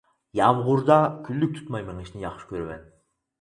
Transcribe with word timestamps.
يامغۇردا 0.37 0.97
كۈنلۈك 1.27 1.53
تۇتماي 1.59 1.85
مېڭىشنى 1.91 2.25
ياخشى 2.25 2.51
كۆرىمەن. 2.55 2.83